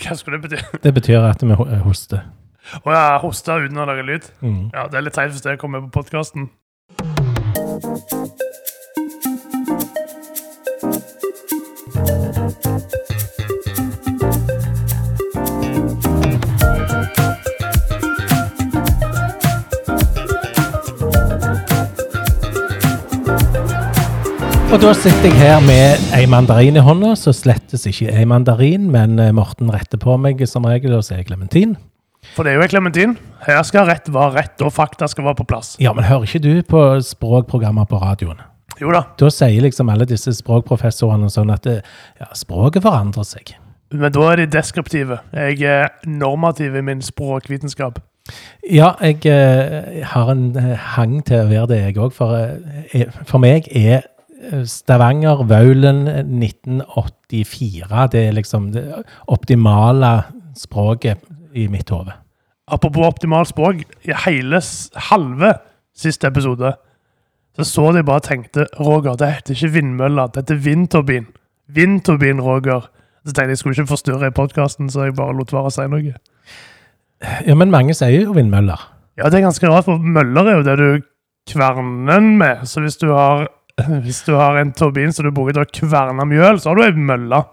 [0.00, 0.78] Hva skulle det bety?
[0.82, 2.22] Det betyr at vi ho- hoster.
[2.84, 4.26] Å ja, hoste uten å lage lyd?
[4.44, 4.70] Mm.
[4.74, 6.50] Ja, Det er litt teit hvis det kommer på podkasten.
[24.70, 28.84] Og da sitter jeg her med ei mandarin i hånda, så slettes ikke ei mandarin,
[28.94, 31.72] men eh, Morten retter på meg som regel og sier klementin.
[32.36, 33.16] For det er jo ei klementin.
[33.42, 35.72] Her skal rett være rett, og fakta skal være på plass.
[35.82, 38.44] Ja, men hører ikke du på språkprogrammer på radioen?
[38.78, 39.02] Jo da.
[39.18, 41.80] Da sier liksom alle disse språkprofessorene sånn at det,
[42.22, 43.50] ja, språket forandrer seg.
[43.90, 45.18] Men da er de deskriptive.
[45.34, 47.98] Jeg er normativ i min språkvitenskap.
[48.70, 52.14] Ja, jeg eh, har en eh, hang til å være det, jeg òg.
[52.14, 52.38] For,
[52.94, 54.08] eh, for meg er eh,
[54.64, 58.84] Stavanger, Vaulen, 1984 Det er liksom det
[59.28, 60.12] optimale
[60.56, 61.20] språket
[61.54, 62.14] i mitt hode.
[62.70, 63.82] Apropos optimalt språk.
[64.06, 64.60] I hele
[65.10, 65.52] halve
[65.96, 66.72] siste episode
[67.58, 71.26] så så de bare og tenkte Roger, det heter ikke vindmølle, det heter vindturbin.
[71.68, 72.86] Vindturbin, Roger.
[73.26, 75.74] Så tenkte jeg jeg skulle ikke forstyrre i podkasten, så jeg bare lot være å
[75.74, 76.14] si noe.
[77.46, 78.80] Ja, men mange sier jo vindmøller.
[79.18, 81.02] Ja, det er ganske rart, for møller er jo det du
[81.50, 82.64] kverner med.
[82.70, 83.48] Så hvis du har,
[84.06, 86.86] hvis du har en turbin som du bruker til å kverne mjøl, så har du
[86.86, 87.44] ei mølle.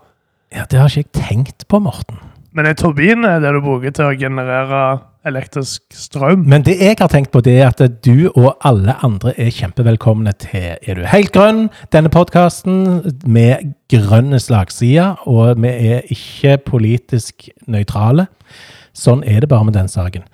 [0.54, 2.20] Ja, Det har ikke jeg tenkt på, Morten.
[2.58, 6.46] Men en turbin er det du bruker til å generere elektrisk strøm.
[6.50, 10.32] Men det jeg har tenkt på, det er at du og alle andre er kjempevelkomne
[10.42, 11.68] til Er du helt grønn?
[11.94, 18.30] Denne podkasten med grønne slagsider, og vi er ikke politisk nøytrale.
[18.98, 20.26] Sånn er det bare med den saken.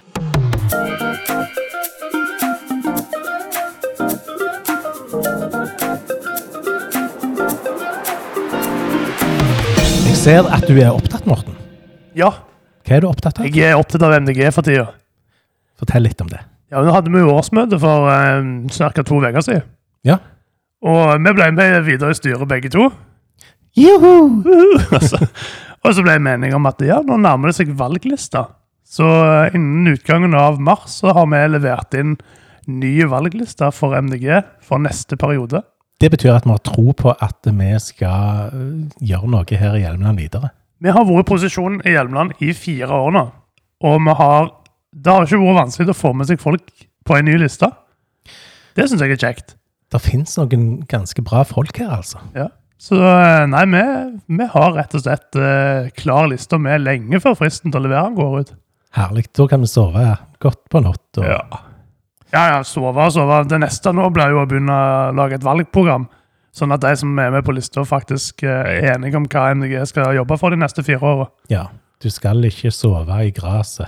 [10.23, 11.55] Ser at du er opptatt, Morten.
[12.17, 12.29] Ja,
[12.83, 13.47] Hva er du opptatt av?
[13.47, 14.89] jeg er opptatt av MDG for tida.
[15.79, 16.41] Fortell litt om det.
[16.73, 18.43] Ja, nå hadde vi jo årsmøte for eh,
[18.73, 19.03] ca.
[19.05, 19.65] to uker siden.
[20.07, 20.17] Ja.
[20.83, 22.89] Og vi ble med videre i styret begge to.
[23.77, 24.43] Juhu!
[24.95, 25.27] og så-
[25.83, 28.45] og så ble vi enige om at ja, nå nærmer det seg valglista.
[28.87, 32.13] Så eh, innen utgangen av mars så har vi levert inn
[32.71, 35.59] nye valglista for MDG for neste periode.
[36.01, 39.83] Det betyr at vi har tro på at vi skal øh, gjøre noe her i
[39.85, 40.51] Hjelmeland videre.
[40.83, 43.27] Vi har vært i posisjon i Hjelmeland i fire år nå.
[43.83, 44.49] Og vi har,
[44.91, 46.73] det har ikke vært vanskelig å få med seg folk
[47.07, 47.69] på en ny liste.
[48.75, 49.55] Det syns jeg er kjekt.
[49.93, 52.23] Det fins noen ganske bra folk her, altså.
[52.35, 52.49] Ja.
[52.81, 53.83] Så eh, nei, vi,
[54.39, 58.09] vi har rett og slett uh, klar liste med lenge før fristen til å levere
[58.09, 58.55] den går ut.
[58.97, 59.27] Herlig.
[59.37, 60.07] Da kan vi sove
[60.43, 61.05] godt på natt.
[61.21, 61.61] Og, Ja.
[62.33, 63.43] Ja, ja, sove og sove.
[63.49, 66.07] Det neste nå blir jo å begynne å lage et valgprogram.
[66.53, 69.79] Sånn at de som er med på lista, faktisk eh, er enige om hva MDG
[69.89, 71.29] skal jobbe for de neste fire åra.
[71.53, 71.67] ja.
[72.03, 73.87] Du skal ikke sove i gresset.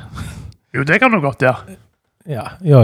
[0.72, 1.74] Jo, det kan du godt gjøre.
[2.32, 2.46] Ja.
[2.64, 2.80] Ja,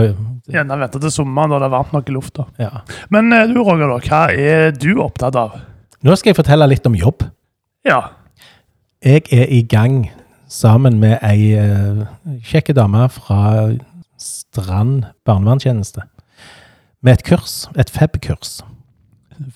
[0.52, 2.44] Gjerne vente til sommeren da det er varmt nok i lufta.
[2.60, 2.82] ja.
[3.16, 5.56] Men eh, du, Roger, da, hva er du opptatt av?
[6.04, 7.24] Nå skal jeg fortelle litt om jobb.
[7.88, 8.02] Ja.
[9.00, 10.10] Jeg er i gang
[10.52, 12.04] sammen med ei uh,
[12.44, 13.72] kjekke dame fra
[14.22, 16.06] Strand barnevernstjeneste.
[17.02, 17.66] Med et kurs.
[17.80, 18.60] Et FEB-kurs.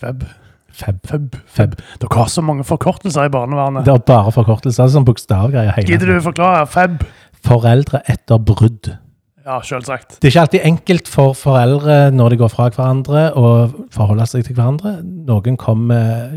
[0.01, 0.25] Feb.
[0.73, 1.05] FEB.
[1.07, 1.35] Feb.
[1.45, 1.77] Feb.
[2.01, 3.85] Dere har så mange forkortelser i barnevernet.
[3.85, 4.89] Det er bare forkortelser.
[4.91, 5.77] Sånn bokstavgreier.
[5.85, 7.05] Gidder du du forklare Feb?
[7.45, 8.95] Foreldre etter brudd.
[9.45, 10.17] Ja, selvsagt.
[10.17, 14.47] Det er ikke alltid enkelt for foreldre når de går fra hverandre, å forholde seg
[14.47, 14.95] til hverandre.
[15.05, 16.31] Noen kommer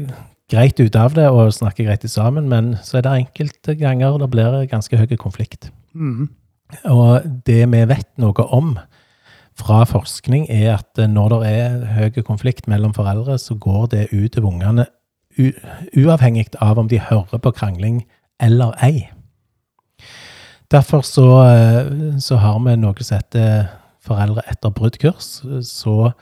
[0.53, 4.29] greit ut av det og snakker greit sammen, men så er det enkelte ganger det
[4.33, 5.71] blir ganske høy konflikt.
[5.97, 6.29] Mhm.
[6.85, 8.77] Og det vi vet noe om
[9.59, 14.39] fra forskning, er at når det er høy konflikt mellom foreldre, så går det ut
[14.39, 14.87] over ungene
[15.97, 18.03] uavhengig av om de hører på krangling
[18.43, 19.09] eller ei.
[20.71, 23.69] Derfor så, eh, så har vi noe som heter
[24.09, 26.13] Foreldre etter brudd-kurs, så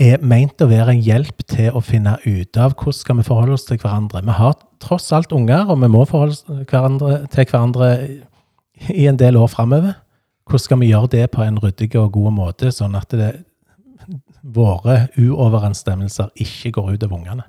[0.00, 3.54] er meint å være en hjelp til å finne ut av hvordan skal vi forholde
[3.54, 4.24] oss til hverandre.
[4.26, 8.00] Vi har tross alt unger, og vi må forholde oss til hverandre
[8.90, 9.96] i en del år framover.
[10.44, 13.32] Hvordan skal vi gjøre det på en ryddig og god måte, sånn at det,
[14.42, 17.46] våre uoverensstemmelser ikke går ut over ungene?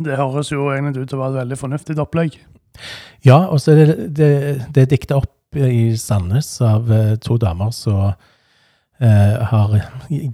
[0.00, 2.38] Det høres jo egentlig ut til å være et veldig fornuftig opplegg.
[3.26, 4.32] Ja, og så er det, det,
[4.72, 8.12] det er dikta opp i Sandnes av eh, to damer som
[9.02, 9.74] eh, har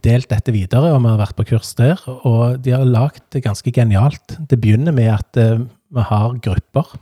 [0.05, 2.03] delt dette videre, og vi har vært på kurs der.
[2.29, 4.37] Og de har lagd det ganske genialt.
[4.37, 5.65] Det begynner med at eh,
[5.97, 6.95] vi har grupper.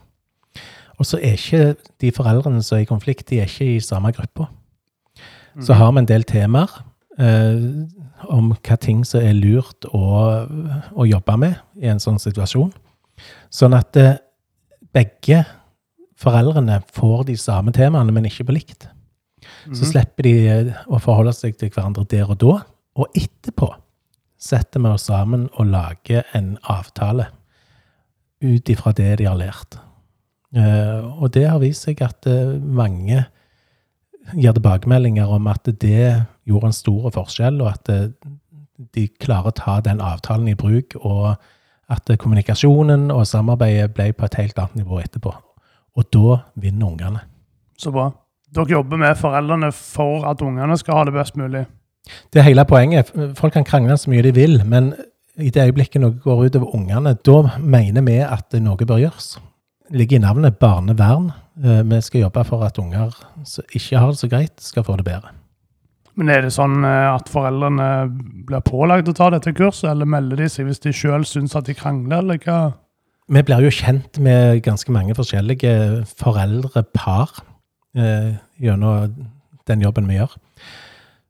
[0.99, 4.11] Og så er ikke de foreldrene som er i konflikt, de er ikke i samme
[4.15, 4.47] gruppa.
[5.63, 6.71] Så har vi en del temaer
[7.17, 7.85] eh,
[8.27, 10.01] om hva ting som er lurt å,
[10.91, 12.73] å jobbe med i en sånn situasjon.
[13.53, 14.17] Sånn at eh,
[14.95, 15.45] begge
[16.19, 18.89] foreldrene får de samme temaene, men ikke på likt.
[19.71, 19.91] Så Mhm.
[19.91, 22.59] slipper de eh, å forholde seg til hverandre der og da.
[22.97, 23.73] Og etterpå
[24.37, 27.27] setter vi oss sammen og lager en avtale
[28.43, 29.77] ut ifra det de har lært.
[30.55, 33.25] Eh, og det har vist seg at eh, mange
[34.33, 38.07] gir tilbakemeldinger om at det gjorde en stor forskjell, og at eh,
[38.95, 41.35] de klarer å ta den avtalen i bruk, og
[41.91, 45.33] at kommunikasjonen og samarbeidet ble på et helt annet nivå etterpå.
[45.95, 47.21] Og da vinner ungene.
[47.77, 48.09] Så bra.
[48.55, 51.65] Dere jobber med foreldrene for at ungene skal ha det best mulig.
[52.33, 53.11] Det er hele poenget.
[53.37, 54.93] Folk kan krangle så mye de vil, men
[55.35, 59.35] i det øyeblikket noe går utover ungene, da mener vi at noe bør gjøres.
[59.93, 61.31] Ligger i navnet barnevern.
[61.63, 63.13] Eh, Vi skal jobbe for at unger
[63.45, 65.33] som ikke har det så greit, skal få det bedre.
[66.15, 67.89] Men er det sånn eh, at foreldrene
[68.47, 71.67] blir pålagt å ta dette kurset, eller melder de seg hvis de sjøl syns at
[71.67, 72.59] de krangler, eller hva?
[73.27, 77.31] Vi blir jo kjent med ganske mange forskjellige foreldrepar
[77.97, 79.15] eh, gjennom
[79.65, 80.35] den jobben vi gjør.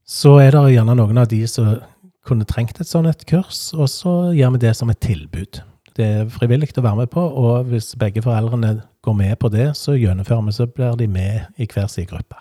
[0.05, 1.77] Så er det gjerne noen av de som
[2.25, 5.61] kunne trengt et sånt et kurs, og så gjør vi det som et tilbud.
[5.95, 9.69] Det er frivillig å være med på, og hvis begge foreldrene går med på det,
[9.79, 12.35] så gjennomfører vi, så blir de med i hver sin gruppe.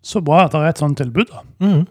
[0.00, 1.44] Så bra at det er et sånt tilbud, da.
[1.60, 1.84] Mhm.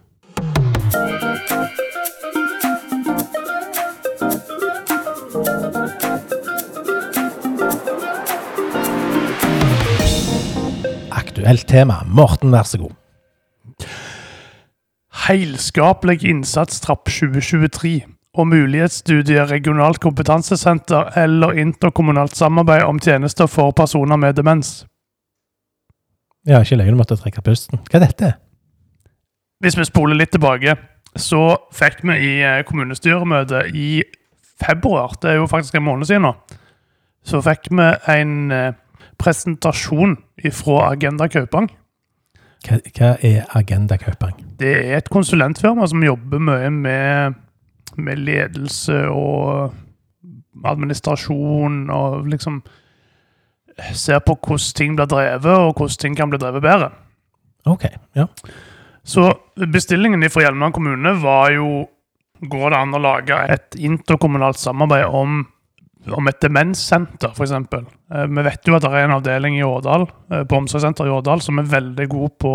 [11.14, 12.02] Aktuelt tema.
[12.08, 12.98] Morten, vær så god.
[15.28, 18.02] Heilskapelig innsatstrapp 2023
[18.34, 24.86] og mulighetsstudier regionalt kompetansesenter eller interkommunalt samarbeid om tjenester for personer med demens.
[26.48, 27.80] Ja, ikke løgn, måtte trekke pusten.
[27.88, 28.32] Hva er dette?
[29.64, 30.76] Hvis vi spoler litt tilbake,
[31.16, 34.04] så fikk vi i eh, kommunestyremøtet i
[34.60, 36.34] februar, det er jo faktisk en måned siden nå,
[37.24, 38.74] så fikk vi en eh,
[39.22, 40.18] presentasjon
[40.52, 41.70] fra Agenda Kaupang.
[42.64, 44.36] Hva, hva er Agenda Kaupang?
[44.60, 47.40] Det er et konsulentfirma som jobber mye med,
[47.98, 49.74] med ledelse og
[50.64, 52.62] administrasjon og liksom
[53.98, 56.92] ser på hvordan ting blir drevet, og hvordan ting kan bli drevet bedre.
[57.66, 58.28] Ok, ja.
[59.04, 61.88] Så bestillingen fra Hjelmeland kommune var jo
[62.44, 65.38] Går det an å lage et interkommunalt samarbeid om,
[66.12, 67.54] om et demenssenter, f.eks.?
[67.56, 71.14] Eh, vi vet jo at det er en avdeling i Årdal, eh, på omsorgssenteret i
[71.14, 72.52] Årdal som er veldig god på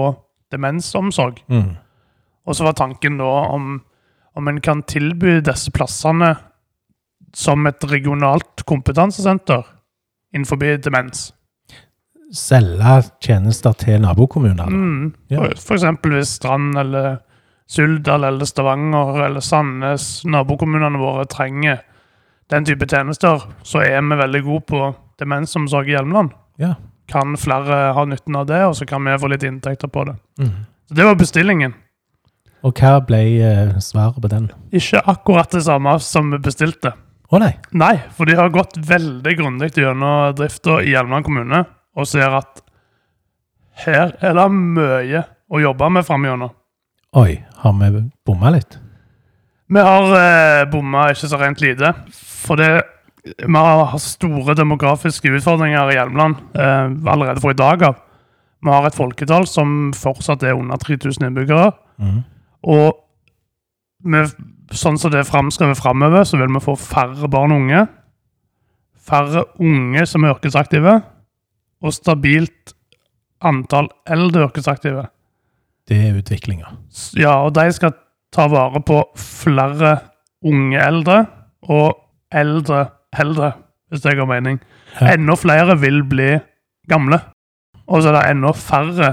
[0.52, 1.40] demensomsorg.
[1.48, 1.70] Mm.
[2.44, 3.78] Og så var tanken da om,
[4.38, 6.36] om en kan tilby disse plassene
[7.34, 9.66] som et regionalt kompetansesenter
[10.34, 11.32] innenfor demens.
[12.34, 14.64] Selge tjenester til nabokommuner.
[14.64, 14.66] da.
[14.68, 15.14] Mm.
[15.32, 15.40] Ja.
[15.40, 17.18] For, for eksempel hvis Strand eller
[17.68, 21.82] Suldal eller Stavanger eller Sandnes, nabokommunene våre, trenger
[22.48, 24.84] den type tjenester, så er vi veldig gode på
[25.20, 26.30] demensomsorg i Hjelmeland.
[26.56, 26.76] Ja.
[27.08, 30.16] Kan flere ha nytten av det, og så kan vi få litt inntekter på det.
[30.40, 30.64] Mm.
[30.88, 31.74] Så Det var bestillingen.
[32.66, 34.48] Og hva ble eh, svaret på den?
[34.74, 36.94] Ikke akkurat det samme som vi bestilte.
[37.28, 37.52] Å nei.
[37.76, 41.64] Nei, for de har gått veldig grundig gjennom drifta i Hjelmeland kommune
[41.98, 42.62] og ser at
[43.84, 46.54] her er det mye å jobbe med framover.
[47.18, 48.78] Oi, har vi bomma litt?
[49.68, 51.92] Vi har eh, bomma ikke så rent lite.
[52.16, 52.72] For det
[53.36, 57.98] vi har store demografiske utfordringer i Hjelmeland eh, allerede fra i dag av.
[58.64, 61.70] Vi har et folketall som fortsatt er under 3000 innbyggere.
[62.00, 62.22] Mm.
[62.66, 62.96] Og
[64.08, 64.32] med,
[64.74, 67.84] sånn som det er framskrevet framover, så vil vi få færre barn og unge.
[69.08, 70.98] Færre unge som er yrkesaktive.
[71.82, 72.74] Og stabilt
[73.44, 75.06] antall eldre yrkesaktive.
[75.88, 76.74] Det er utviklinga.
[77.16, 77.94] Ja, og de skal
[78.34, 79.96] ta vare på flere
[80.44, 81.22] unge eldre
[81.62, 81.96] og
[82.34, 83.52] eldre eldre,
[83.88, 84.60] hvis det gir mening.
[84.98, 85.14] Ja.
[85.14, 86.36] Enda flere vil bli
[86.90, 87.20] gamle.
[87.88, 89.12] Og så er det enda færre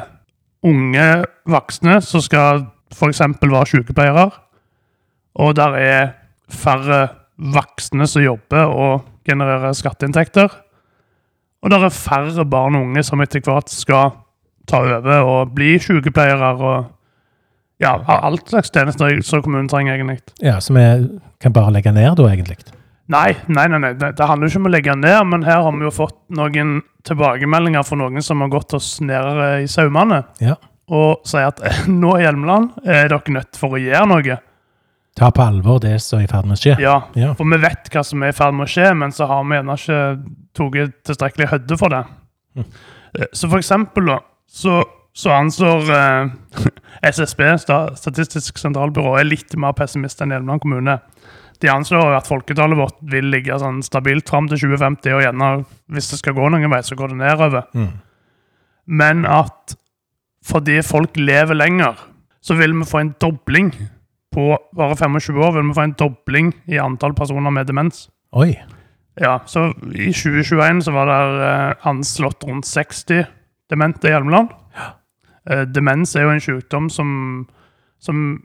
[0.65, 1.05] unge
[1.47, 3.21] voksne som skal f.eks.
[3.51, 4.29] var sykepleiere.
[5.35, 6.03] Og der er
[6.49, 7.01] færre
[7.35, 10.53] voksne som jobber og genererer skatteinntekter.
[11.65, 14.13] Og der er færre barn og unge som etter hvert skal
[14.69, 16.91] ta over og bli sykepleiere og
[17.81, 20.21] ja, har alt slags tjenester som kommunen trenger, egentlig.
[20.39, 20.85] Ja, så vi
[21.43, 22.57] kan bare legge ned da, egentlig.
[23.11, 23.91] Nei, nei, nei, nei.
[23.99, 26.79] Det, handler jo ikke om å legge ned, men her har vi jo fått noen
[27.05, 30.55] tilbakemeldinger fra noen som har gått oss ned i saumene Ja.
[30.93, 31.61] Og sier at
[32.03, 34.37] nå Hjelmeland er dere nødt for å gjøre noe.
[35.15, 36.75] Ta på alvor det som er i ferd med å skje.
[36.83, 37.31] Ja, Ja.
[37.39, 39.55] For vi vet hva som er i ferd med å skje, men så har vi
[39.55, 40.01] gjerne ikke
[40.59, 42.01] tatt tilstrekkelig høyde for det.
[42.59, 42.65] Mm.
[43.19, 44.17] Eh, Så for eksempel, da,
[44.51, 44.81] så,
[45.15, 46.67] så anslår eh,
[47.15, 47.45] SSB,
[47.95, 50.97] Statistisk sentralbyrå, er litt mer pessimist enn Hjelmeland kommune.
[51.63, 55.49] De anslår at folketallet vårt vil ligge sånn stabilt fram til 2050, og gjerne,
[55.95, 57.63] hvis det skal gå noen vei, så går det nedover.
[57.71, 57.93] Mm.
[58.85, 59.77] men at
[60.45, 61.99] fordi folk lever lenger,
[62.41, 63.71] så vil vi få en dobling
[64.35, 65.51] på bare 25 år.
[65.55, 68.09] vil vi få en dobling i antall personer med demens.
[68.31, 68.55] Oi.
[69.21, 73.25] Ja, så I 2021 så var det eh, anslått rundt 60
[73.71, 74.49] demente i Hjelmeland.
[74.75, 74.91] Ja.
[75.65, 77.47] demens er jo en sykdom som,
[78.01, 78.41] som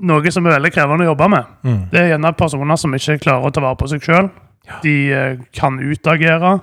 [0.00, 1.48] Noe som er veldig krevende å jobbe med.
[1.66, 1.80] Mm.
[1.92, 4.30] Det er gjerne personer som ikke klarer å ta vare på seg sjøl.
[4.84, 6.54] De eh, kan utagere,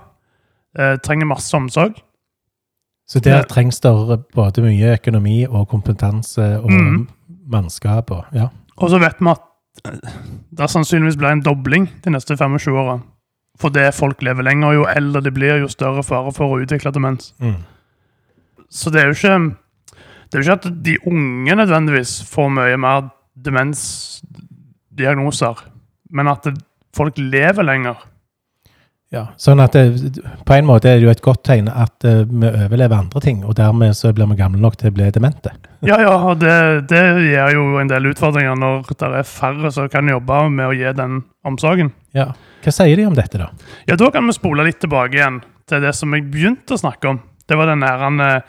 [0.77, 1.99] eh, trenger masse omsorg.
[3.07, 3.91] Så der trengs det
[4.35, 7.07] både mye økonomi og kompetanse og mm.
[7.47, 8.49] mannskap og Ja.
[8.77, 9.41] Og så vet vi at
[9.87, 9.93] eh,
[10.57, 12.99] det sannsynligvis blir en dobling de neste 25 åra.
[13.57, 14.71] Fordi folk lever lenger.
[14.73, 17.33] Jo eldre de blir, jo større fare for å utvikle demens.
[17.39, 17.55] Mm.
[18.69, 19.55] Så det er jo ikke
[20.27, 23.01] Det er jo ikke at de unge nødvendigvis får mye mer
[23.45, 25.55] demensdiagnoser,
[26.11, 26.53] men at det,
[26.95, 27.95] folk lever lenger.
[29.13, 32.25] Ja, sånn at det, På en måte er det jo et godt tegn at uh,
[32.27, 35.53] vi overlever andre ting, og dermed så blir vi gamle nok til å bli demente.
[35.87, 36.55] Ja, ja, og det,
[36.91, 40.75] det gir jo en del utfordringer når det er færre som kan jobbe med å
[40.75, 41.93] gi den omsorgen.
[42.17, 42.33] Ja.
[42.65, 43.47] Hva sier de om dette, da?
[43.87, 47.13] Ja, da kan vi spole litt tilbake igjen til det som jeg begynte å snakke
[47.13, 47.21] om.
[47.47, 48.41] Det var den nærende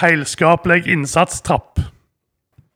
[0.00, 1.82] heilskapelig innsatstrapp.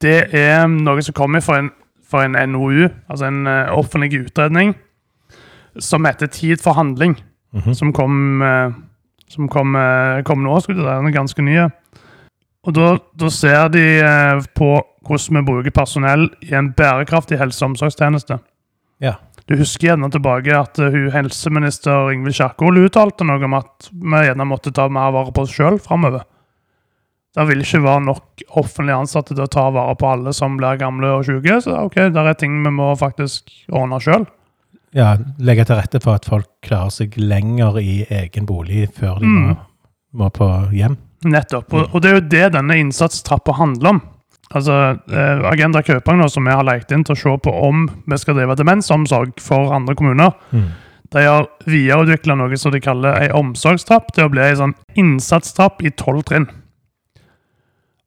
[0.01, 1.73] Det er noe som kommer fra en,
[2.05, 4.75] fra en NOU, altså en uh, offentlig utredning,
[5.79, 7.17] som heter Tid for handling,
[7.55, 7.75] Mhm.
[7.75, 8.71] som kom, eh,
[9.29, 9.73] som kom,
[10.25, 10.67] kommende år.
[10.67, 11.71] det være ganske nye.
[12.67, 17.65] Og da, da ser de eh, på hvordan vi bruker personell i en bærekraftig helse-
[17.65, 18.39] og omsorgstjeneste.
[19.01, 19.15] Ja.
[19.49, 24.47] Du husker gjerne tilbake at hun helseminister Ingvild Kjerkol uttalte noe om at vi gjerne
[24.47, 26.23] måtte ta mer vare på oss sjøl framover.
[27.35, 30.79] Det vil ikke være nok offentlig ansatte til å ta vare på alle som blir
[30.79, 31.61] gamle og syke.
[31.65, 34.27] Så ok, det er ting vi må faktisk ordne sjøl.
[34.95, 39.27] Ja, legge til rette for at folk klarer seg lenger i egen bolig før de
[39.27, 39.57] må, Mm.
[40.15, 40.97] må på hjem.
[41.25, 41.73] Nettopp.
[41.75, 44.01] Og, og det er jo det denne innsatstrappa handler om.
[44.53, 48.17] Altså, eh, Agenda Køpang, som vi har lekt inn til å se på om vi
[48.19, 50.71] skal drive demensomsorg for andre kommuner, Mm.
[51.13, 55.83] de har videreutvikla noe som de kaller ei omsorgstrapp Det å bli ei sånn innsatstrapp
[55.85, 56.49] i tolv trinn.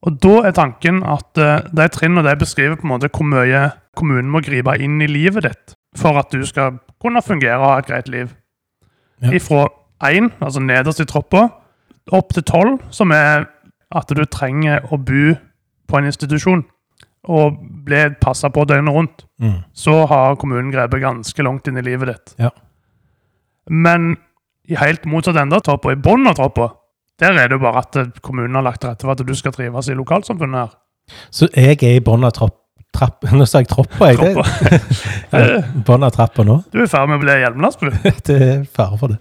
[0.03, 3.71] Og Da er tanken at eh, de trinnene de beskriver på en måte hvor mye
[3.95, 7.77] kommunen må gripe inn i livet ditt for at du skal kunne fungere og ha
[7.79, 8.33] et greit liv.
[9.21, 9.31] Ja.
[9.37, 9.67] Ifra
[10.03, 11.47] én, altså nederst i troppa,
[12.11, 13.47] opp til tolv, som er
[13.93, 15.35] at du trenger å bo
[15.87, 16.63] på en institusjon
[17.23, 19.63] og bli passa på døgnet rundt Mm.
[19.73, 22.35] så har kommunen grepet ganske langt inn i livet ditt.
[22.39, 22.49] Ja.
[23.69, 24.17] Men
[24.69, 26.69] i helt motsatt ende av troppa, i bunnen av troppa,
[27.19, 29.51] der er det jo bare at kommunen har lagt til rette for at du skal
[29.51, 30.73] trives i lokalsamfunnet her.
[31.29, 32.55] Så jeg er i bunnen av tropp,
[32.93, 34.17] trapp Nå sa jeg troppa, jeg.
[34.19, 34.43] Troppa.
[35.87, 36.59] bånn av trappa nå.
[36.71, 37.89] Du er i ferd med å bli hjelmlastbu.
[38.27, 39.19] Det er fare for det.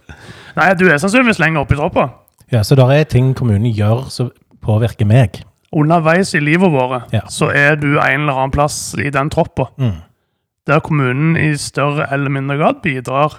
[0.58, 2.08] Nei, du er sannsynligvis lenger oppe i troppa.
[2.52, 4.30] Ja, Så det er ting kommunen gjør som
[4.62, 5.40] påvirker meg.
[5.72, 7.22] Underveis i livet vårt Ja.
[7.32, 10.02] så er du en eller annen plass i den troppa Mm.
[10.68, 13.38] der kommunen i større eller mindre grad bidrar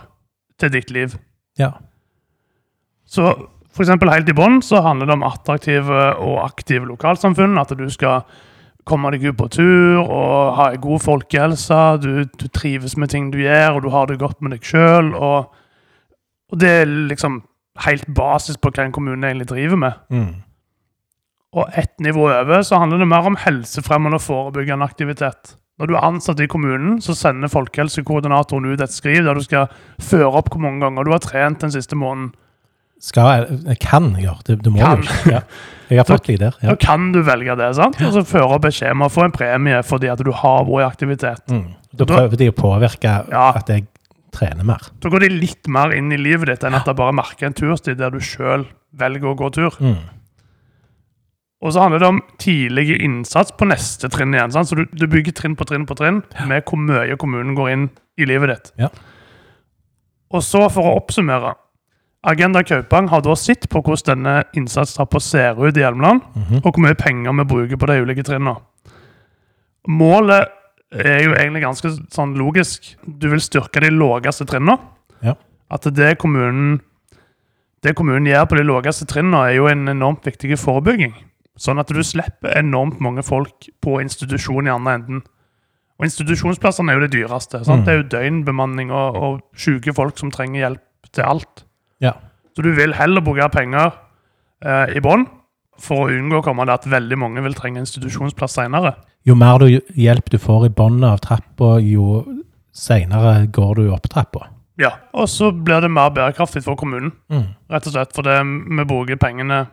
[0.60, 1.14] til ditt liv.
[1.62, 1.70] Ja.
[3.06, 3.28] Så
[3.74, 7.58] for eksempel helt i bånn så handler det om attraktive og aktive lokalsamfunn.
[7.62, 8.24] At du skal
[8.88, 11.80] komme deg ut på tur og ha en god folkehelse.
[12.04, 15.14] Du, du trives med ting du gjør, og du har det godt med deg sjøl.
[15.16, 15.54] Og,
[16.52, 17.42] og det er liksom
[17.88, 20.04] helt basis på hva en kommune egentlig driver med.
[20.14, 20.44] Mm.
[21.54, 25.56] Og ett nivå over så handler det mer om helsefremmende og forebyggende aktivitet.
[25.82, 29.72] Når du er ansatt i kommunen, så sender folkehelsekoordinatoren ut et skriv der du skal
[30.02, 32.34] føre opp hvor mange ganger du har trent den siste måneden.
[33.04, 33.48] Skal
[33.84, 34.60] kan gjøre det.
[34.64, 35.04] Du må Kan.
[35.04, 35.32] jo.
[35.34, 35.42] Ja.
[35.92, 36.56] Jeg har fått de der.
[36.64, 36.74] Ja.
[36.80, 38.00] kan du velge det, sant?
[38.02, 40.86] og så føre opp et skjema og få en premie fordi at du har vært
[40.86, 41.44] i aktivitet.
[41.52, 41.66] Mm.
[42.00, 43.50] Da prøver de å påvirke Ja.
[43.60, 43.86] at jeg
[44.34, 44.88] trener mer.
[45.04, 47.54] Da går de litt mer inn i livet ditt enn at det bare merker en
[47.54, 48.66] turstid der du sjøl
[48.98, 49.76] velger å gå tur.
[49.84, 50.00] Mm.
[51.64, 54.52] Og så handler det om tidlig innsats på neste trinn igjen.
[54.52, 54.68] Sant?
[54.72, 57.86] Så du, du bygger trinn på trinn på trinn med hvor mye kommunen går inn
[58.20, 58.72] i livet ditt.
[58.82, 58.90] Ja.
[60.34, 61.54] Og så, for å oppsummere
[62.24, 66.62] Agenda Kaupang har da sett på hvordan denne innsatstrappa ser ut i Hjelmeland, Mhm.
[66.64, 68.56] og hvor mye penger vi bruker på de ulike trinnene.
[69.88, 70.48] Målet
[70.94, 72.96] er jo egentlig ganske sånn logisk.
[73.06, 74.78] Du vil styrke de laveste trinnene.
[75.22, 75.34] Ja.
[75.72, 76.80] At det kommunen,
[77.84, 81.14] det kommunen gjør på de laveste trinnene, er jo en enormt viktig forebygging.
[81.60, 85.24] Sånn at du slipper enormt mange folk på institusjon i andre enden.
[86.00, 87.60] Og institusjonsplassene er jo det dyreste.
[87.68, 87.84] Mm.
[87.86, 91.66] Det er jo døgnbemanning og, og syke folk som trenger hjelp til alt.
[92.02, 92.14] Ja.
[92.56, 93.92] Så du vil heller bruke penger
[94.66, 95.26] eh, i bånn
[95.82, 98.96] for å unngå å komme til at veldig mange vil trenge institusjonsplass senere.
[99.26, 102.24] Jo mer du, hjelp du får i bunnen av trappa, jo
[102.76, 104.48] seinere går du opp trappa.
[104.82, 104.92] Ja.
[105.14, 107.56] Og så blir det mer bærekraftig for kommunen, Mm.
[107.70, 108.14] rett og slett.
[108.14, 109.68] For det, vi bruker pengene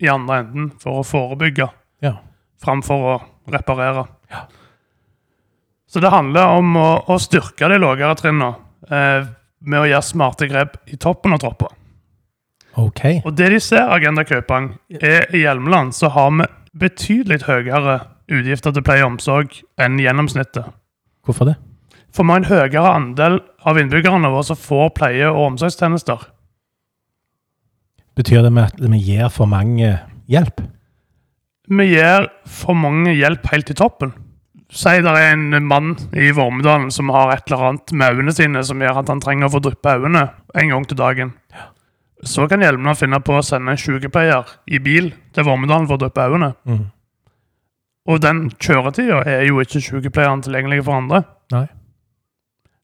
[0.00, 1.68] i andre enden for å forebygge
[2.02, 2.16] Ja.
[2.62, 4.06] framfor å reparere.
[4.30, 4.46] Ja.
[5.88, 8.54] Så det handler om å, å styrke de lavere trinnene
[8.90, 9.26] eh,
[9.64, 11.70] med å gjøre smarte grep i toppen av troppa.
[12.80, 13.20] Okay.
[13.24, 16.48] Og det de ser, Agenda Kaupang, er i Hjelmeland så har vi
[16.84, 18.00] betydelig høyere
[18.32, 20.72] utgifter til pleie og omsorg enn gjennomsnittet.
[21.24, 21.56] Hvorfor det?
[22.14, 26.26] For vi har en høyere andel av innbyggerne våre som får pleie- og omsorgstjenester.
[28.14, 29.96] Betyr det at vi gir for mange
[30.30, 30.62] hjelp?
[31.66, 34.12] Vi gir for mange hjelp helt til toppen.
[34.72, 38.64] Si det er en mann i Vormedalen som har et eller annet med øynene sine
[38.64, 41.34] som gjør at han trenger å få dryppe øynene en gang til dagen.
[42.24, 46.04] Så kan Hjelmeland finne på å sende en sykepleier i bil til Vormedalen for å
[46.06, 46.54] dryppe øynene.
[46.64, 46.84] Mm.
[48.08, 51.22] Og den kjøretida er jo ikke sykepleieren tilgjengelig for andre.
[51.52, 51.66] Nei.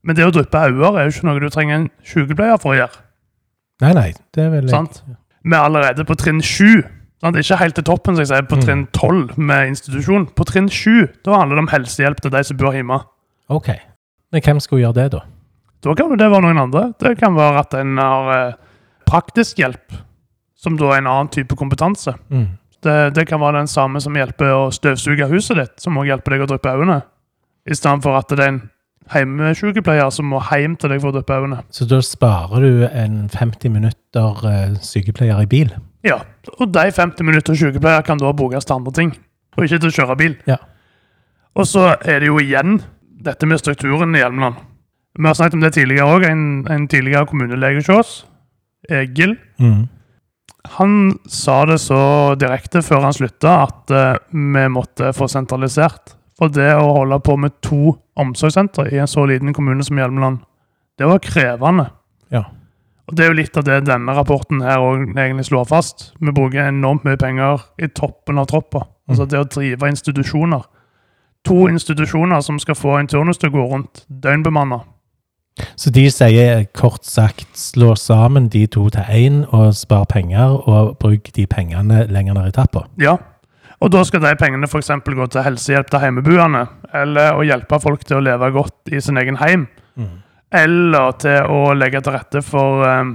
[0.05, 2.79] Men det å dryppe øyne er jo ikke noe du trenger en sykepleier for å
[2.79, 3.03] gjøre.
[3.85, 4.09] Nei, nei.
[4.37, 4.73] Det er veldig...
[4.73, 5.03] Sant?
[5.41, 6.83] Vi er allerede på trinn sju.
[7.21, 7.37] Sant?
[7.37, 8.63] Ikke helt til toppen, som jeg sier, på Mm.
[8.65, 10.27] trinn tolv med institusjon.
[10.35, 13.01] På trinn sju da handler det om helsehjelp til de som bor hjemme.
[13.51, 13.69] OK.
[14.33, 15.21] Men hvem skulle gjøre det, da?
[15.83, 16.95] Da kan det være noen andre.
[16.99, 18.55] Det kan være at en har eh,
[19.07, 19.93] praktisk hjelp,
[20.57, 22.15] som da er en annen type kompetanse.
[22.31, 22.49] Mm.
[22.81, 26.31] Det, det kan være den samme som hjelper å støvsuge huset ditt, som også hjelper
[26.37, 27.03] deg å dryppe øynene.
[27.69, 28.63] I stedet for at det er en
[29.13, 31.63] hjemmesykepleier som må hjem til deg for å dryppe øynene.
[31.75, 35.75] Så da sparer du en 50 minutter eh, sykepleier i bil?
[36.07, 36.23] Ja,
[36.59, 39.13] og de 50 minutter sykepleier kan da brukes til andre ting,
[39.57, 40.37] og ikke til å kjøre bil.
[40.49, 40.57] Ja.
[41.59, 42.79] Og så er det jo igjen
[43.21, 44.61] dette med strukturen i Hjelmeland.
[45.19, 46.25] Vi har snakket om det tidligere òg.
[46.31, 48.13] En, en tidligere kommunelege hos oss,
[48.89, 49.89] Egil, Mm.
[50.79, 56.15] han sa det så direkte før han slutta at uh, vi måtte få sentralisert.
[56.41, 60.39] For det å holde på med to omsorgssentre i en så liten kommune som Hjelmeland,
[60.97, 61.91] det var krevende.
[62.33, 62.47] Ja.
[63.11, 64.85] Og Det er jo litt av det denne rapporten her
[65.19, 66.13] egentlig slår fast.
[66.23, 68.85] Vi bruker enormt mye penger i toppen av troppa.
[69.11, 70.63] Altså det å drive institusjoner.
[71.49, 74.85] To institusjoner som skal få en turnus til å gå rundt døgnbemanna.
[75.75, 80.97] Så de sier kort sagt slå sammen de to til én og spar penger, og
[81.03, 82.87] bruk de pengene lenger ned i trappa?
[83.03, 83.19] Ja.
[83.81, 84.93] Og da skal de pengene f.eks.
[85.03, 89.19] gå til helsehjelp til hjemmeboende, eller å hjelpe folk til å leve godt i sin
[89.19, 89.67] egen heim.
[89.97, 90.19] Mm.
[90.51, 93.13] Eller til å legge til rette for, eh,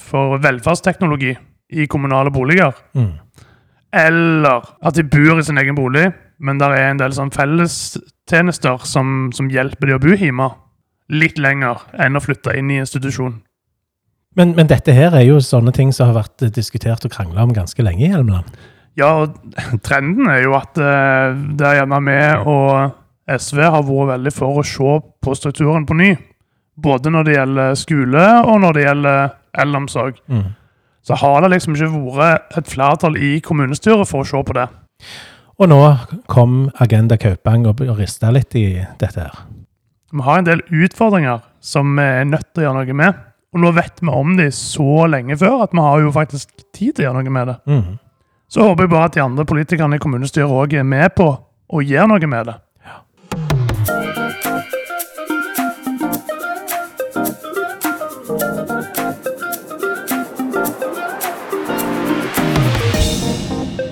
[0.00, 1.36] for velferdsteknologi
[1.74, 2.74] i kommunale boliger.
[2.94, 3.12] Mm.
[3.94, 6.08] Eller at de bor i sin egen bolig,
[6.38, 10.50] men der er en del sånn fellestjenester som, som hjelper de å bo hjemme
[11.14, 13.36] litt lenger enn å flytte inn i institusjon.
[14.34, 17.54] Men, men dette her er jo sånne ting som har vært diskutert og krangla om
[17.54, 18.50] ganske lenge i Hjelmeland.
[18.98, 19.38] Ja, og
[19.86, 24.60] trenden er jo at eh, det er gjerne vi og SV har vært veldig for
[24.60, 26.10] å se på strukturen på ny.
[26.74, 30.18] Både når det gjelder skole, og når det gjelder eldreomsorg.
[30.26, 30.52] Mm.
[31.04, 34.66] Så har det liksom ikke vært et flertall i kommunestyret for å se på det.
[35.60, 35.80] Og nå
[36.30, 38.66] kom Agenda Kaupang og rista litt i
[38.98, 39.36] dette her.
[40.14, 43.22] Vi har en del utfordringer som vi er nødt til å gjøre noe med.
[43.54, 46.96] Og nå vet vi om de så lenge før at vi har jo faktisk tid
[46.96, 47.56] til å gjøre noe med det.
[47.70, 47.98] Mm.
[48.50, 51.82] Så håper jeg bare at de andre politikerne i kommunestyret òg er med på å
[51.82, 52.56] gjøre noe med det.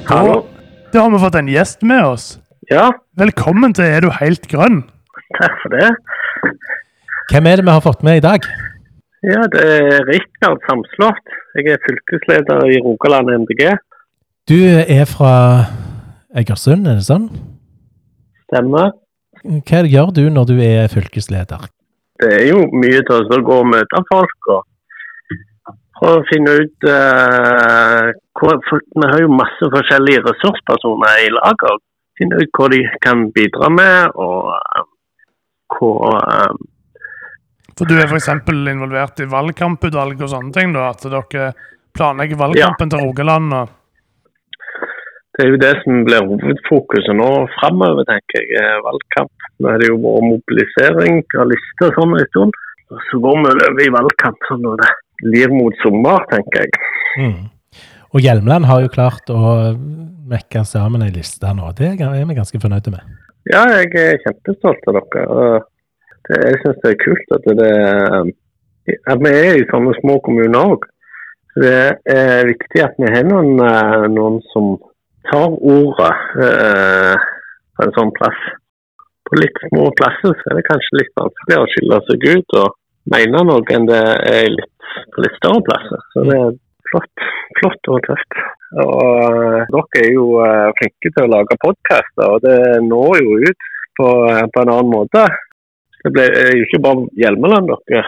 [0.08, 0.42] Hallo.
[0.92, 2.26] Da har vi fått en gjest med oss.
[2.70, 4.82] Ja, Velkommen til Er du helt grønn?
[5.38, 5.88] takk for det.
[7.32, 8.44] Hvem er det vi har fått med i dag?
[9.24, 11.22] Ja, det er Rikard Samslott.
[11.56, 13.70] Jeg er fylkesleder i Rogaland MDG.
[14.48, 15.32] Du er fra
[16.36, 17.28] Egersund, er det sånn?
[18.48, 18.92] Stemmer.
[19.44, 21.68] Hva gjør du når du er fylkesleder?
[22.22, 24.64] Det er jo mye til å gå og møte folk og
[26.02, 31.82] prøve å finne ut eh, hvor, for, Vi har jo masse forskjellige ressurspersoner i laget.
[32.18, 34.88] Finne ut hva de kan bidra med, og eh,
[35.76, 36.56] hva eh,
[37.78, 38.28] For du er f.eks.
[38.48, 40.74] involvert i valgkamputvalg og sånne ting?
[40.74, 41.52] da, At dere
[41.96, 43.54] planlegger valgkampen til Rogaland?
[43.54, 43.78] og
[45.32, 48.58] Det er jo det som blir hovedfokuset nå framover, tenker jeg.
[48.60, 49.32] er Valgkamp.
[49.62, 52.60] Nå er det jo vært mobilisering av lister og sånn en stund.
[52.92, 54.90] Og så går vi over i valgkamp sånn og det
[55.22, 56.86] lir mot sommer, tenker jeg.
[57.18, 57.42] Mm.
[58.12, 59.72] Og Hjelmeland har jo klart å
[60.32, 61.70] mekke sammen ei liste nå.
[61.76, 63.18] Det er vi ganske fornøyde med.
[63.50, 65.60] Ja, jeg er kjempestolt av dere.
[66.28, 67.72] Det, jeg syns det er kult at, det,
[69.10, 70.86] at vi er i sånne små kommuner òg.
[71.58, 74.76] Det er viktig at vi har noen, eh, noen som
[75.28, 76.12] tar ordet
[76.46, 77.26] eh,
[77.76, 78.46] på en sånn plass.
[79.28, 82.78] På litt små plasser så er det kanskje litt vanskeligere å skille seg ut og
[83.12, 84.71] mene noe enn det er litt,
[85.14, 86.04] på litt større plasser.
[86.14, 86.52] Så det er
[86.92, 87.28] flott,
[87.60, 88.42] flott og tøft.
[88.82, 93.38] Og eh, dere er jo eh, flinke til å lage podkaster, og det når jo
[93.44, 95.26] ut på, eh, på en annen måte.
[96.02, 98.02] Det ble er jo ikke bare Hjelmeland dere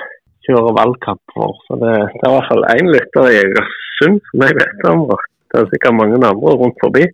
[0.47, 1.55] kjører valgkamp for.
[1.69, 5.07] Så det, det er i hvert fall én lytter i Egersund som jeg vet om.
[5.15, 7.09] og Det er sikkert mange andre rundt forbi.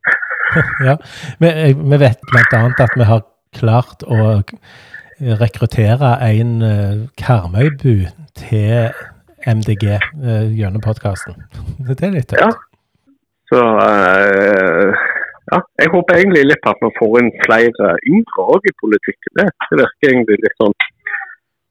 [0.82, 0.96] Ja,
[1.38, 2.58] vi, vi vet bl.a.
[2.66, 3.20] at vi har
[3.54, 4.40] klart å
[5.38, 6.56] rekruttere en
[7.20, 8.08] Karmøybu
[8.40, 8.88] til
[9.46, 11.36] MDG uh, gjennom podkasten.
[11.86, 12.42] Det er litt tøft.
[12.44, 12.50] Ja.
[13.50, 14.92] Så uh,
[15.50, 19.32] ja, jeg håper egentlig litt på at vi får inn flere yngre òg i politikken.
[19.40, 20.76] Det, det virker egentlig litt sånn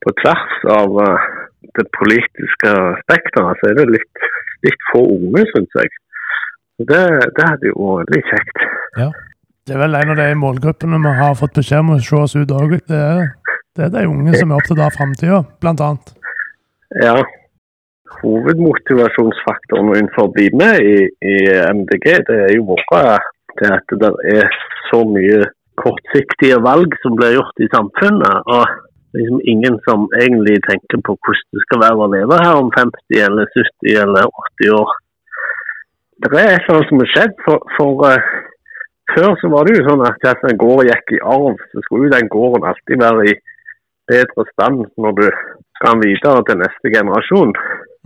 [0.03, 1.29] på tvers av uh,
[1.77, 2.73] det politiske
[3.05, 4.27] spekteret, så er det litt,
[4.67, 5.91] litt få unge, syns jeg.
[6.79, 7.01] Det,
[7.35, 8.61] det hadde jo vært veldig kjekt.
[8.99, 9.09] Ja.
[9.67, 12.35] Det er vel en av de målgruppene vi har fått beskjed om å se oss
[12.39, 12.77] ut òg.
[12.89, 13.27] Det, er-
[13.77, 16.09] det er de unge som er opptatt av framtida, blant annet.
[17.03, 17.13] Ja.
[18.19, 21.35] Hovedmotivasjonsfaktoren innenfor meg i, i
[21.77, 25.47] MDG, det er jo vært det at det er så mye
[25.79, 28.43] kortsiktige valg som blir gjort i samfunnet.
[28.45, 28.65] og
[29.17, 33.23] liksom ingen som egentlig tenker på hvordan det skal være å leve her om 50
[33.27, 34.29] eller 70 eller
[34.61, 34.91] 80 år.
[36.19, 37.35] Det er et eller annet som har skjedd.
[37.45, 38.29] For, for uh,
[39.15, 42.09] før så var det jo sånn at hvis en gård gikk i arv, så skulle
[42.09, 43.37] jo den gården alltid være i
[44.09, 45.25] bedre stand når du
[45.79, 47.53] den videre til neste generasjon.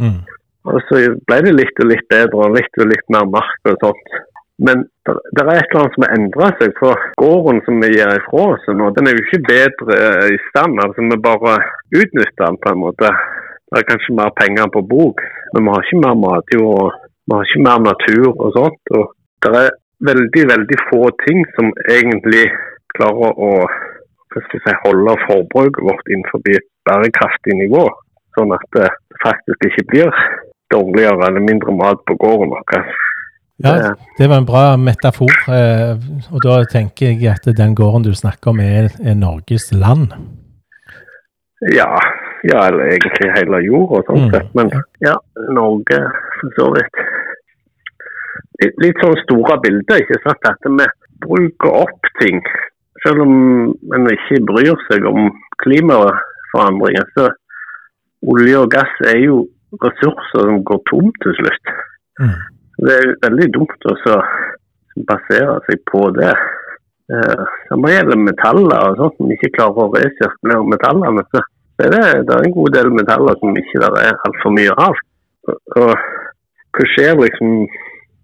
[0.01, 0.21] Mm.
[0.71, 3.81] Og så ble det litt og litt bedre og litt og litt mer mark og
[3.83, 4.15] sånt.
[4.63, 6.75] Men det er et eller annet som har endra seg.
[6.79, 9.97] For gården som vi gir ifra oss nå, den er jo ikke bedre
[10.31, 10.79] i stand.
[10.79, 11.57] altså Vi bare
[11.91, 13.11] utnytter den på en måte.
[13.73, 16.93] Det er kanskje mer penger på bok, men vi har ikke mer matjord
[17.25, 18.93] vi har ikke mer natur og sånt.
[18.97, 19.03] Og
[19.45, 19.69] det er
[20.09, 22.45] veldig, veldig få ting som egentlig
[22.97, 23.51] klarer å
[24.35, 27.85] si, holde forbruket vårt innenfor et bærekraftig nivå.
[28.37, 28.89] Sånn at det
[29.23, 30.11] faktisk ikke blir
[30.73, 32.85] dårligere eller mindre mat på gården vår.
[33.63, 35.29] Ja, det var en bra metafor.
[35.47, 35.93] eh,
[36.33, 40.13] Og da tenker jeg at den gården du snakker om, er, er Norges land.
[41.71, 41.93] Ja,
[42.43, 44.31] ja, eller egentlig hele jorda sånn Mm.
[44.33, 44.49] sett.
[44.55, 44.71] Men
[45.05, 45.15] ja,
[45.53, 45.99] Norge
[46.41, 46.97] for så vidt.
[48.63, 50.43] Litt, litt sånn store bilder, ikke sant.
[50.49, 50.85] At vi
[51.23, 52.41] bruker opp ting.
[53.05, 55.31] Selv om en ikke bryr seg om
[55.63, 57.29] klimaforandringer, så
[58.31, 59.43] olje og gass er jo
[59.83, 61.71] ressurser som går tom til slutt.
[62.21, 62.35] Mm.
[62.83, 63.95] Det er veldig dumt å
[65.09, 66.33] basere seg på det.
[67.13, 69.17] Eh, Samme gjelder metaller og sånt.
[69.17, 71.41] som ikke klarer å resirkulere metallene, så
[71.83, 75.01] er det, det er en god del metaller som ikke der er altfor mye av.
[75.49, 75.93] Og, og
[76.73, 77.55] hva skjer liksom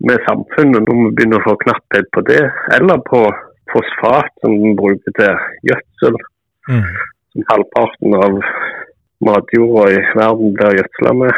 [0.07, 2.43] med samfunnet når vi begynner å få knapphet på det,
[2.77, 3.19] eller på
[3.73, 6.19] fosfat som vi bruker til gjødsel,
[6.69, 6.83] Mm.
[7.33, 8.35] som halvparten av
[9.25, 11.33] matjorda i verden blir gjødsla med.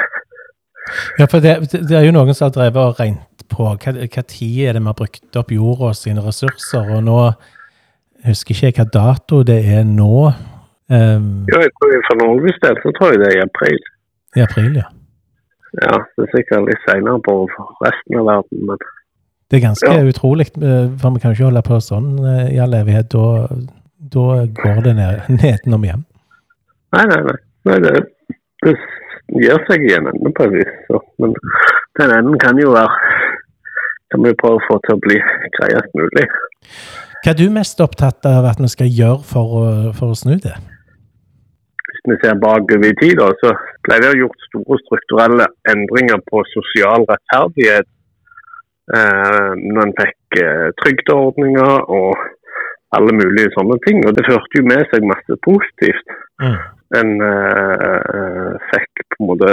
[1.19, 4.23] Ja, for det, det er jo noen som har drevet og regnet på hva, hva
[4.27, 7.17] tid er det vi har brukt opp jorda sine ressurser, og nå
[8.25, 10.31] husker ikke jeg hva dato det er nå.
[10.91, 13.77] Um, Ja, jeg tror For Norges del så tror jeg det er i april.
[14.35, 14.87] I april, ja.
[15.81, 17.35] Ja, Det er sikkert litt senere på
[17.85, 18.81] resten av verden, men
[19.51, 20.03] Det er ganske Ja.
[20.03, 23.09] utrolig, eh, for vi kan jo ikke holde på sånn eh, i all evighet.
[23.09, 23.47] Da,
[24.15, 24.25] da
[24.63, 26.03] går det ned, nedenom hjem.
[26.95, 27.37] Nei, nei, nei.
[27.69, 27.93] Nei det,
[28.65, 28.73] det
[29.41, 30.73] gir seg i en ende på et vis.
[30.87, 31.01] Så.
[31.21, 31.35] Men
[31.99, 33.19] den enden kan jo være
[34.11, 35.15] Kan vi prøve å få til å bli
[35.55, 36.25] greiest mulig.
[37.23, 39.53] Hva er du mest opptatt av at vi skal gjøre for
[39.95, 40.57] for å snu det?
[41.85, 43.53] Hvis vi ser bakover i tid, så
[43.87, 47.87] ble det gjort store strukturelle endringer på sosial rettferdighet.
[48.91, 52.23] Eh, når en fikk eh, trygdeordninger og
[52.97, 54.01] alle mulige sånne ting.
[54.07, 56.15] Og det førte jo med seg masse positivt.
[56.43, 56.57] Mm.
[56.99, 59.51] En eh, fikk på en måte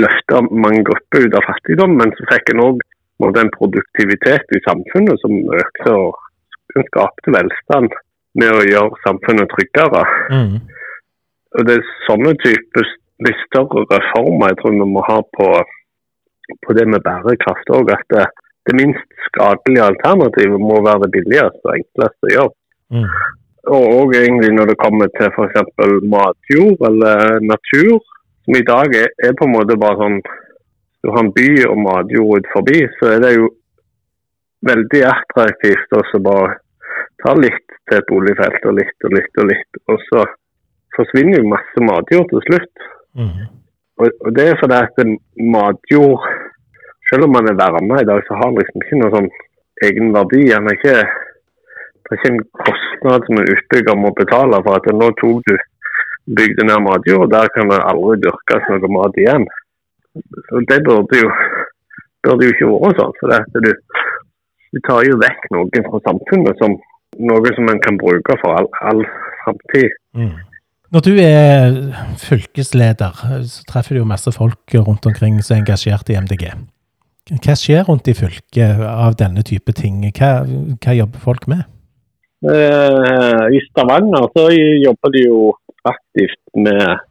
[0.00, 2.86] løfta mange grupper ut av fattigdom, men så fikk en òg
[3.20, 7.92] en produktivitet i samfunnet som økte og en skapte velstand
[8.40, 10.04] med å gjøre samfunnet tryggere.
[10.32, 10.56] Mm.
[11.58, 12.88] Og Det er sånne typer
[13.26, 15.48] litt større reformer jeg tror vi må ha på,
[16.64, 17.92] på det med bærekraft òg.
[17.92, 18.28] At det,
[18.68, 22.56] det minst skadelige alternativet må være det billigste og enkleste å gjøre.
[22.94, 23.10] Mm.
[23.68, 25.56] Og òg egentlig når det kommer til f.eks.
[26.08, 28.00] matjord eller natur,
[28.44, 30.20] som i dag er, er på en måte bare sånn
[31.00, 33.46] Du har en by og matjord ut forbi, så er det jo
[34.68, 36.58] veldig attraktivt å bare
[37.24, 39.80] ta litt til et boligfelt og litt og litt og litt.
[39.88, 40.26] Og så
[40.96, 42.84] forsvinner jo masse matjord til slutt.
[43.16, 43.48] Mm.
[44.00, 45.00] Og, og det er fordi at
[45.56, 46.28] matjord,
[47.10, 49.32] selv om man er verna i dag, så har den liksom ikke noen sånn
[49.88, 50.44] egen verdi.
[50.50, 50.96] Den er ikke,
[52.10, 55.54] det er ikke en kostnad som en utbygger må betale for at nå tok du
[56.36, 59.46] bygde ned matjord, og der kan det aldri dyrkes noe mat igjen.
[60.50, 61.30] Så Det burde jo
[62.24, 63.16] burde jo ikke være sånn.
[63.20, 63.72] For at du,
[64.74, 66.76] du tar jo vekk noe fra samfunnet som
[67.30, 69.02] noe som en kan bruke for all, all
[69.44, 69.96] framtid.
[70.16, 70.36] Mm.
[70.90, 71.76] Når du er
[72.18, 76.48] fylkesleder, så treffer du jo masse folk rundt omkring som er engasjert i MDG.
[77.30, 80.00] Hva skjer rundt i fylket av denne type ting?
[80.16, 80.40] Hva,
[80.82, 81.62] hva jobber folk med?
[82.40, 84.46] Eh, I Stavanger så
[84.86, 85.40] jobber de jo
[85.92, 87.02] aktivt med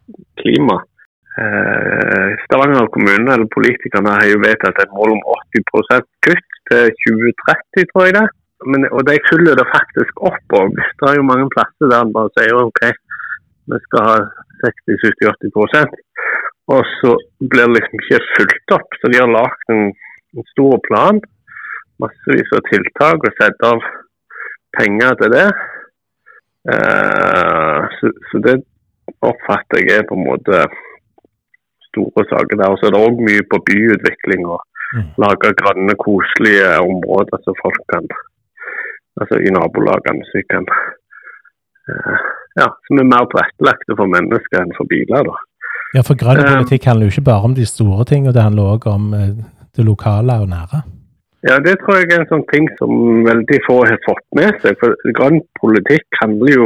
[0.42, 0.80] klima.
[1.42, 5.22] Eh, Stavanger kommune eller politikerne har jo vedtatt et mål om
[5.54, 8.28] 80 kutt til 2030, tror jeg det.
[8.70, 10.46] Men, og de følger det faktisk opp.
[10.60, 12.82] og Det er jo mange plasser der en bare sier OK,
[13.70, 14.18] vi skal ha
[14.66, 15.94] 60-70-80%
[16.74, 17.14] Og så
[17.52, 18.90] blir det liksom ikke fulgt opp.
[19.00, 19.94] Så de har lagd en,
[20.36, 21.22] en, stor plan,
[22.02, 23.86] massevis av tiltak, og satt av
[24.78, 25.48] penger til det.
[26.70, 28.56] Uh, så, så, det
[29.30, 30.64] oppfatter jeg er på en måte
[31.90, 32.72] store saker der.
[32.72, 34.60] Og så er det òg mye på byutvikling og
[34.96, 35.08] mm.
[35.24, 38.12] lage grønne, koselige områder som folk kan
[39.20, 42.20] Altså i nabolagene, så kan uh,
[42.56, 45.28] ja, som er mer tilrettelagte for mennesker enn for biler.
[45.28, 45.34] da.
[45.98, 48.78] Ja, for grønn um, politikk handler jo ikke bare om de store tingene, det handler
[48.78, 49.10] òg om
[49.76, 50.86] det lokale og nære.
[51.48, 54.76] Ja, det tror jeg er en sånn ting som veldig få har fått med seg.
[54.82, 56.66] For grønn politikk handler jo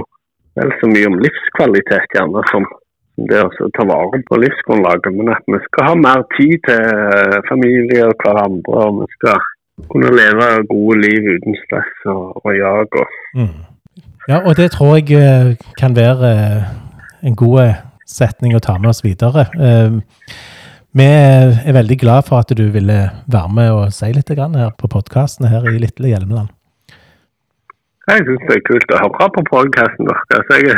[0.58, 2.66] vel så mye om livskvalitet, gjerne, som
[3.30, 5.14] det å ta vare på livsgrunnlaget.
[5.14, 9.46] Men at vi skal ha mer tid til familie og hverandre, og vi skal
[9.92, 12.98] kunne leve gode liv uten stress og, og jag.
[13.02, 13.54] Og, mm.
[14.30, 16.74] Ja, og det tror jeg eh, kan være eh,
[17.28, 19.46] en god eh, setning å ta med oss videre.
[20.94, 22.98] Vi er veldig glad for at du ville
[23.34, 26.52] være med og si litt her på podkasten her i Lille Hjelmeland.
[28.12, 30.54] Jeg syns det er kult å høre på podkasten deres.
[30.54, 30.78] Jeg,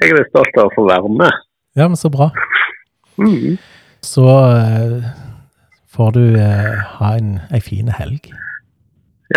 [0.00, 1.44] jeg, er stolt av å få være med.
[1.76, 2.30] Ja, men så bra.
[3.20, 3.60] Mm.
[4.00, 4.24] Så
[5.92, 8.32] får du ha en, en fin helg.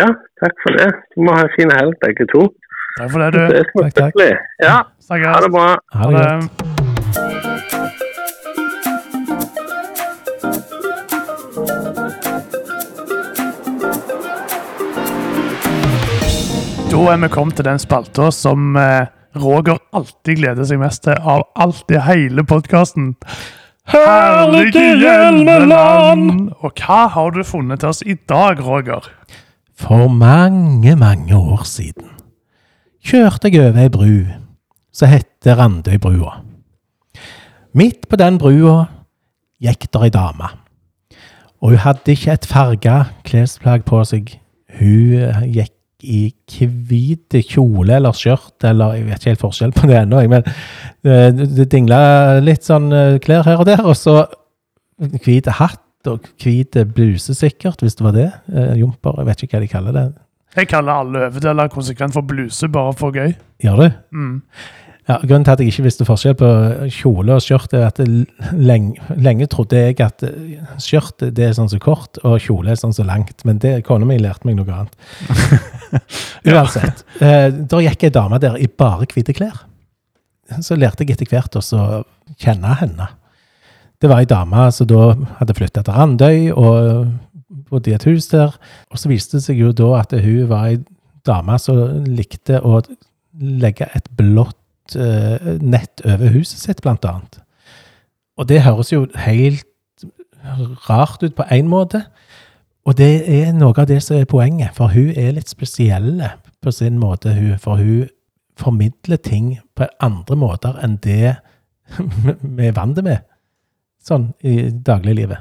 [0.00, 0.08] Ja,
[0.40, 0.94] takk for det.
[1.12, 2.48] Du må ha en fin helg, begge to.
[2.96, 3.60] Takk for det, du.
[3.76, 4.22] Takk, takk.
[4.64, 5.74] Ja, ha det bra.
[5.92, 6.81] Ha det godt.
[17.02, 21.42] Er vi kommet til den spalta som eh, Roger alltid gleder seg mest til av
[21.58, 23.08] alt i hele podkasten.
[23.90, 26.52] Herlige Hjelmeland!
[26.62, 29.10] Og hva har du funnet til oss i dag, Roger?
[29.74, 32.06] For mange, mange år siden
[33.02, 34.16] kjørte jeg over ei bru
[34.94, 36.38] som heter Randøybrua.
[37.74, 38.78] Midt på den brua
[39.58, 40.54] gikk der ei dame.
[41.58, 44.36] Og hun hadde ikke et farga klesplagg på seg.
[44.78, 50.00] Hun gikk i hvit kjole eller skjørt, eller jeg vet ikke helt forskjell på det
[50.02, 50.44] ennå, men
[51.06, 52.02] eh, det dingla
[52.44, 53.84] litt sånn eh, klær her og der.
[53.86, 54.24] Og så
[55.24, 58.28] hvit hatt og hvit bluse, sikkert, hvis det var det.
[58.50, 60.06] jomper, jumper, jeg vet ikke hva de kaller det.
[60.52, 63.32] Jeg kaller alle øverdeler konsekvent for bluse, bare for gøy.
[63.62, 63.86] Gjør du?
[64.12, 64.34] Mm.
[65.08, 66.48] Ja, Grunnen til at jeg ikke visste forskjell på
[66.94, 67.98] kjole og skjørt, er at
[68.54, 70.22] lenge, lenge, trodde jeg at
[70.82, 73.42] skjørt det er sånn så kort, og kjole er sånn så langt.
[73.48, 74.94] Men det, kona mi lærte meg noe annet.
[76.52, 77.02] Uansett.
[77.18, 79.64] Eh, da gikk ei dame der i bare hvite klær.
[80.62, 81.64] Så lærte jeg etter hvert å
[82.38, 83.10] kjenne henne.
[83.98, 87.10] Det var ei dame som da hadde flytta til Randøy, og
[87.72, 88.54] bodde i et hus der.
[88.92, 90.80] Og så viste det seg jo da at hun var ei
[91.26, 92.84] dame som likte å
[93.38, 94.58] legge et blått
[94.94, 97.38] nett over huset sitt, blant annet.
[98.38, 99.66] Og det høres jo helt
[100.88, 102.04] rart ut på én måte.
[102.84, 106.16] Og det er noe av det som er poenget, for hun er litt spesiell
[106.62, 107.34] på sin måte.
[107.62, 108.08] For hun
[108.58, 111.36] formidler ting på andre måter enn det
[112.56, 113.22] vi er vant med
[114.02, 115.38] sånn i dagliglivet.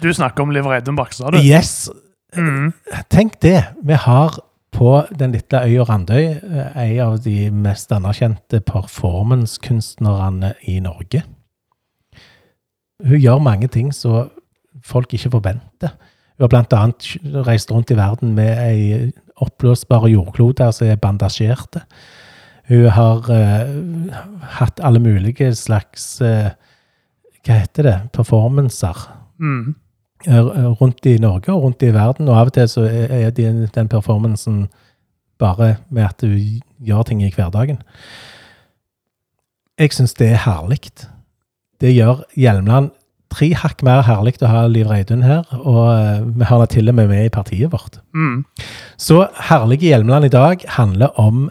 [0.00, 1.42] Du snakker om Liv Reidun Bakstad, du.
[1.42, 1.90] Yes.
[2.36, 2.70] Mm.
[3.12, 3.58] Tenk det.
[3.82, 4.38] Vi har
[4.80, 6.40] på den lille øya Randøy en
[6.72, 11.20] eh, av de mest anerkjente performancekunstnerne i Norge.
[13.04, 14.30] Hun gjør mange ting som
[14.84, 15.92] folk ikke forventer.
[16.38, 16.80] Hun har bl.a.
[17.44, 21.84] reist rundt i verden med ei oppblåsbar jordklode som er bandasjerte.
[22.70, 23.68] Hun har uh,
[24.60, 26.50] hatt alle mulige slags uh,
[27.44, 27.98] Hva heter det?
[28.12, 28.96] Performancer.
[29.40, 29.74] Mm
[30.28, 33.88] rundt i Norge og rundt i verden, og av og til så er de, den
[33.88, 34.66] performancen
[35.40, 37.80] bare med at du gjør ting i hverdagen.
[39.80, 40.92] Jeg syns det er herlig.
[41.80, 42.90] Det gjør Hjelmeland
[43.30, 46.90] tre hakk mer herlig å ha Liv Reidun her, og uh, vi har det til
[46.90, 48.00] og med med i partiet vårt.
[48.12, 48.42] Mm.
[49.00, 51.48] Så Herlige Hjelmeland i dag handler om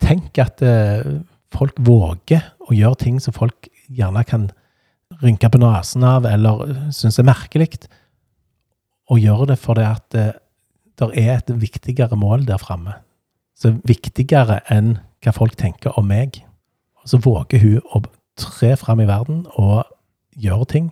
[0.00, 1.20] Tenk at uh,
[1.52, 4.48] folk våger å gjøre ting som folk gjerne kan
[5.20, 7.86] rynke på nesen av eller syns er merkelig.
[9.10, 10.28] og gjør det fordi at det
[11.00, 12.98] det er et viktigere mål der framme.
[13.56, 16.42] Så viktigere enn hva folk tenker om meg.
[17.08, 18.02] Så våger hun å
[18.40, 19.88] tre fram i verden og
[20.36, 20.90] gjøre ting.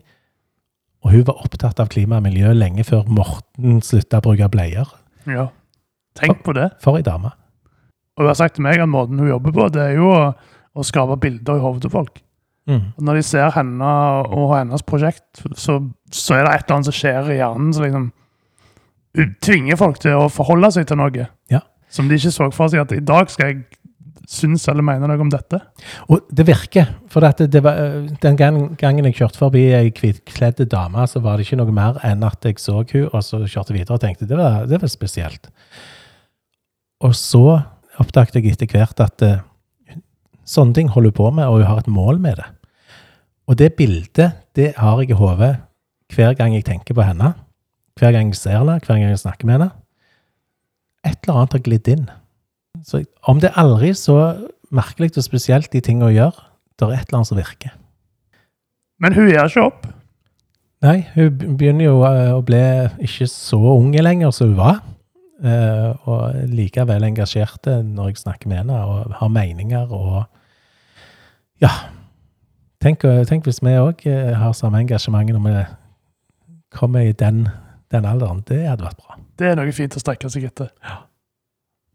[1.05, 4.89] Og hun var opptatt av klima og miljø lenge før Morten slutta å bruke bleier.
[5.29, 5.51] Ja.
[6.19, 6.71] Tenk på det.
[6.83, 7.35] For ei dame.
[8.17, 10.33] Og hun har sagt til meg at måten hun jobber på, det er jo å,
[10.75, 12.19] å skape bilder i hodet til folk.
[12.69, 12.93] Mm.
[13.01, 13.91] Når de ser henne
[14.29, 15.79] og hennes prosjekt, så,
[16.13, 18.09] så er det et eller annet som skjer i hjernen som liksom
[19.43, 21.27] tvinger folk til å forholde seg til noe.
[21.51, 21.63] Ja.
[21.91, 23.63] Som de ikke så for seg at i dag skal jeg
[24.29, 25.61] synes eller mene noe om dette.
[26.13, 26.91] Og det virker.
[27.09, 27.81] For det, det var,
[28.21, 32.27] den gangen jeg kjørte forbi ei hvitkledd dame, så var det ikke noe mer enn
[32.29, 35.49] at jeg så hun, og så kjørte videre og tenkte det var, det var spesielt.
[37.01, 37.45] Og så
[37.99, 39.41] oppdaget jeg etter hvert at eh,
[40.47, 42.49] sånne ting holder hun på med, og hun har et mål med det.
[43.49, 45.57] Og det bildet det har jeg i hodet
[46.15, 47.33] hver gang jeg tenker på henne.
[47.99, 49.71] Hver gang jeg ser henne, hver gang jeg snakker med henne.
[51.07, 52.07] Et eller annet har glidd inn.
[52.85, 54.17] Så om det er aldri så
[54.75, 56.45] merkelig og spesielt de tingene å gjøre,
[56.79, 57.73] det er et eller annet som virker.
[59.01, 59.87] Men hun gir ikke opp.
[60.85, 62.61] Nei, hun begynner jo eh, å bli
[63.09, 64.81] ikke så unge lenger som hun var.
[65.43, 70.25] eh, Og likevel engasjerte når jeg snakker med henne og har meninger og
[71.63, 71.73] Ja.
[72.79, 74.05] Tenk, tenk hvis vi òg
[74.39, 75.63] har samme engasjement når vi
[76.71, 77.49] kommer i den,
[77.91, 78.45] den alderen.
[78.47, 79.17] Det hadde vært bra.
[79.35, 80.69] Det er noe fint å strekke seg etter.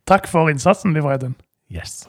[0.03, 1.37] Takk for innsatsen, Liv Reidun.
[1.71, 2.03] Yes.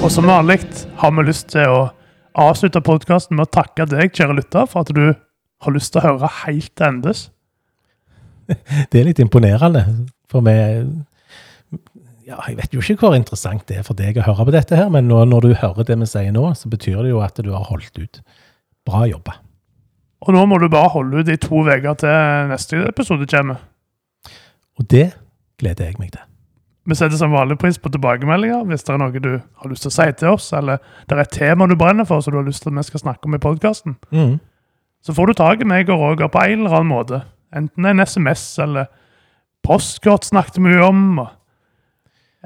[0.00, 0.62] Og som vanlig
[1.02, 1.82] har vi lyst til å
[2.40, 6.06] avslutte podkasten med å takke deg, kjære lytter, for at du har lyst til å
[6.06, 7.26] høre helt til endes.
[8.90, 9.84] Det er litt imponerende.
[10.30, 10.56] For vi
[12.30, 14.76] ja, Jeg vet jo ikke hvor interessant det er for deg å høre på dette,
[14.78, 17.40] her, men nå, når du hører det vi sier nå, så betyr det jo at
[17.42, 18.20] du har holdt ut.
[18.86, 19.40] Bra jobba.
[20.20, 23.62] Og nå må du bare holde ut i to uker til neste episode kommer.
[24.78, 25.10] Og det
[25.60, 26.26] gleder jeg meg til.
[26.88, 29.92] Vi setter som vanlig pris på tilbakemeldinger hvis det er noe du har lyst til
[29.92, 32.46] å si til oss, eller det er et tema du brenner for som du har
[32.48, 33.96] lyst til at vi skal snakke om i podkasten.
[34.14, 34.38] Mm.
[35.04, 37.22] Så får du tak i meg og Roger på en eller annen måte.
[37.56, 38.86] Enten en SMS eller
[39.66, 41.26] postkort snakket vi om.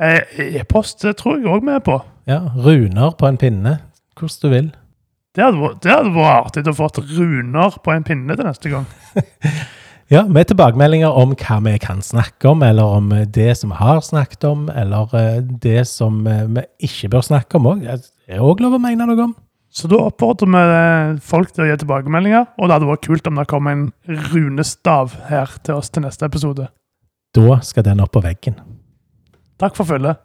[0.01, 0.21] eh,
[0.61, 2.01] E-post tror jeg òg vi er på.
[2.27, 3.79] Ja, runer på en pinne.
[4.17, 4.73] Hvordan du vil.
[5.35, 8.87] Det hadde, det hadde vært artig å få runer på en pinne til neste gang.
[10.13, 14.03] Ja, med tilbakemeldinger om hva vi kan snakke om, eller om det som vi har
[14.05, 17.87] snakket om, eller eh, det som eh, vi ikke bør snakke om òg.
[17.89, 19.33] Det er òg lov å mene noe om.
[19.75, 23.27] Så da oppfordrer vi eh, folk til å gi tilbakemeldinger, og det hadde vært kult
[23.27, 23.89] om det kom en
[24.31, 26.69] runestav her til oss til neste episode.
[27.35, 28.61] Da skal den opp på veggen.
[29.59, 30.23] Takk for følget.